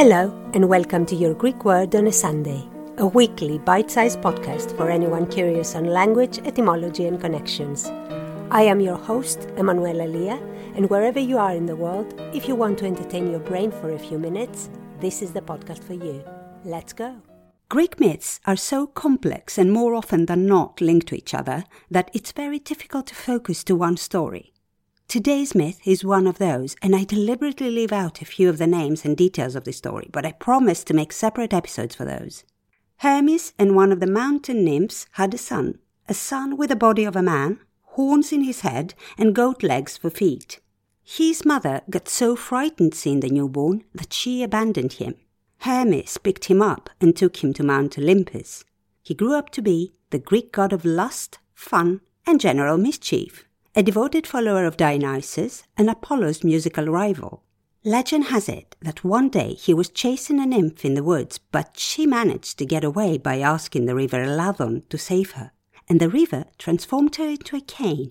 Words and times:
Hello, 0.00 0.32
and 0.54 0.66
welcome 0.66 1.04
to 1.04 1.14
your 1.14 1.34
Greek 1.34 1.62
Word 1.62 1.94
on 1.94 2.06
a 2.06 2.10
Sunday, 2.10 2.66
a 2.96 3.06
weekly 3.06 3.58
bite 3.58 3.90
sized 3.90 4.22
podcast 4.22 4.74
for 4.74 4.88
anyone 4.90 5.26
curious 5.26 5.74
on 5.74 5.84
language, 5.84 6.38
etymology, 6.38 7.04
and 7.04 7.20
connections. 7.20 7.84
I 8.50 8.62
am 8.62 8.80
your 8.80 8.96
host, 8.96 9.48
Emanuela 9.58 10.04
Lia, 10.04 10.36
and 10.74 10.88
wherever 10.88 11.20
you 11.20 11.36
are 11.36 11.54
in 11.54 11.66
the 11.66 11.76
world, 11.76 12.18
if 12.32 12.48
you 12.48 12.54
want 12.54 12.78
to 12.78 12.86
entertain 12.86 13.30
your 13.30 13.40
brain 13.40 13.70
for 13.70 13.92
a 13.92 13.98
few 13.98 14.18
minutes, 14.18 14.70
this 15.00 15.20
is 15.20 15.32
the 15.32 15.42
podcast 15.42 15.84
for 15.84 15.92
you. 15.92 16.24
Let's 16.64 16.94
go. 16.94 17.20
Greek 17.68 18.00
myths 18.00 18.40
are 18.46 18.56
so 18.56 18.86
complex 18.86 19.58
and 19.58 19.70
more 19.70 19.94
often 19.94 20.24
than 20.24 20.46
not 20.46 20.80
linked 20.80 21.08
to 21.08 21.14
each 21.14 21.34
other 21.34 21.64
that 21.90 22.10
it's 22.14 22.32
very 22.32 22.58
difficult 22.58 23.08
to 23.08 23.14
focus 23.14 23.62
to 23.64 23.76
one 23.76 23.98
story. 23.98 24.54
Today's 25.10 25.56
myth 25.56 25.80
is 25.84 26.04
one 26.04 26.28
of 26.28 26.38
those, 26.38 26.76
and 26.82 26.94
I 26.94 27.02
deliberately 27.02 27.68
leave 27.68 27.90
out 27.90 28.22
a 28.22 28.24
few 28.24 28.48
of 28.48 28.58
the 28.58 28.66
names 28.68 29.04
and 29.04 29.16
details 29.16 29.56
of 29.56 29.64
the 29.64 29.72
story, 29.72 30.08
but 30.12 30.24
I 30.24 30.30
promise 30.30 30.84
to 30.84 30.94
make 30.94 31.10
separate 31.10 31.52
episodes 31.52 31.96
for 31.96 32.04
those. 32.04 32.44
Hermes 32.98 33.52
and 33.58 33.74
one 33.74 33.90
of 33.90 33.98
the 33.98 34.06
mountain 34.06 34.64
nymphs 34.64 35.06
had 35.14 35.34
a 35.34 35.36
son, 35.36 35.80
a 36.08 36.14
son 36.14 36.56
with 36.56 36.68
the 36.68 36.76
body 36.76 37.02
of 37.02 37.16
a 37.16 37.22
man, 37.22 37.58
horns 37.82 38.32
in 38.32 38.44
his 38.44 38.60
head, 38.60 38.94
and 39.18 39.34
goat 39.34 39.64
legs 39.64 39.96
for 39.96 40.10
feet. 40.10 40.60
His 41.02 41.44
mother 41.44 41.82
got 41.90 42.08
so 42.08 42.36
frightened 42.36 42.94
seeing 42.94 43.18
the 43.18 43.30
newborn 43.30 43.82
that 43.92 44.12
she 44.12 44.44
abandoned 44.44 44.92
him. 44.92 45.16
Hermes 45.62 46.18
picked 46.18 46.44
him 46.44 46.62
up 46.62 46.88
and 47.00 47.16
took 47.16 47.42
him 47.42 47.52
to 47.54 47.64
Mount 47.64 47.98
Olympus. 47.98 48.62
He 49.02 49.14
grew 49.14 49.34
up 49.34 49.50
to 49.50 49.60
be 49.60 49.92
the 50.10 50.20
Greek 50.20 50.52
god 50.52 50.72
of 50.72 50.84
lust, 50.84 51.40
fun, 51.52 52.00
and 52.28 52.40
general 52.40 52.78
mischief 52.78 53.44
a 53.80 53.82
devoted 53.82 54.26
follower 54.26 54.66
of 54.66 54.76
Dionysus 54.76 55.62
and 55.74 55.88
Apollo's 55.88 56.44
musical 56.44 56.84
rival. 56.84 57.42
Legend 57.82 58.24
has 58.24 58.46
it 58.46 58.76
that 58.82 59.02
one 59.04 59.30
day 59.30 59.54
he 59.54 59.72
was 59.72 59.88
chasing 59.88 60.38
a 60.38 60.44
nymph 60.44 60.84
in 60.84 60.92
the 60.92 61.02
woods, 61.02 61.38
but 61.38 61.78
she 61.78 62.04
managed 62.06 62.58
to 62.58 62.66
get 62.66 62.84
away 62.84 63.16
by 63.16 63.38
asking 63.38 63.86
the 63.86 63.94
river 63.94 64.26
Ladon 64.26 64.82
to 64.90 64.98
save 64.98 65.30
her, 65.30 65.52
and 65.88 65.98
the 65.98 66.10
river 66.10 66.44
transformed 66.58 67.16
her 67.16 67.24
into 67.24 67.56
a 67.56 67.62
cane. 67.62 68.10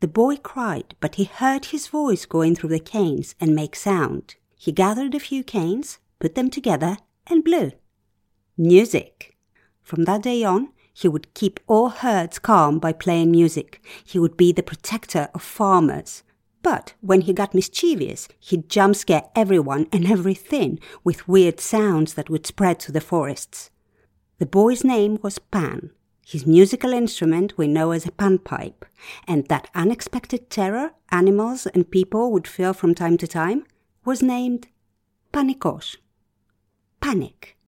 The 0.00 0.06
boy 0.06 0.36
cried, 0.36 0.94
but 1.00 1.14
he 1.14 1.24
heard 1.24 1.64
his 1.64 1.88
voice 1.88 2.26
going 2.26 2.54
through 2.54 2.68
the 2.68 2.78
canes 2.78 3.34
and 3.40 3.54
make 3.54 3.74
sound. 3.74 4.34
He 4.54 4.70
gathered 4.70 5.14
a 5.14 5.18
few 5.18 5.42
canes, 5.42 5.98
put 6.18 6.34
them 6.34 6.50
together, 6.50 6.98
and 7.26 7.42
blew. 7.42 7.72
Music. 8.58 9.34
From 9.82 10.04
that 10.04 10.20
day 10.20 10.44
on, 10.44 10.74
he 10.96 11.08
would 11.08 11.34
keep 11.34 11.60
all 11.66 11.90
herds 11.90 12.38
calm 12.38 12.78
by 12.78 12.90
playing 12.90 13.30
music. 13.30 13.84
He 14.02 14.18
would 14.18 14.34
be 14.34 14.50
the 14.50 14.62
protector 14.62 15.28
of 15.34 15.42
farmers. 15.42 16.22
But 16.62 16.94
when 17.02 17.20
he 17.20 17.34
got 17.34 17.54
mischievous, 17.54 18.28
he'd 18.40 18.70
jump 18.70 18.96
scare 18.96 19.24
everyone 19.36 19.88
and 19.92 20.10
everything 20.10 20.78
with 21.04 21.28
weird 21.28 21.60
sounds 21.60 22.14
that 22.14 22.30
would 22.30 22.46
spread 22.46 22.80
to 22.80 22.92
the 22.92 23.02
forests. 23.02 23.70
The 24.38 24.46
boy's 24.46 24.84
name 24.84 25.18
was 25.20 25.38
Pan. 25.38 25.90
His 26.26 26.46
musical 26.46 26.94
instrument 26.94 27.58
we 27.58 27.68
know 27.68 27.90
as 27.90 28.06
a 28.06 28.10
panpipe, 28.10 28.86
and 29.28 29.46
that 29.48 29.68
unexpected 29.74 30.48
terror 30.48 30.92
animals 31.10 31.66
and 31.66 31.90
people 31.90 32.32
would 32.32 32.48
feel 32.48 32.72
from 32.72 32.94
time 32.94 33.18
to 33.18 33.26
time 33.26 33.64
was 34.06 34.22
named 34.22 34.68
panikos. 35.30 35.98
Panic. 37.02 37.56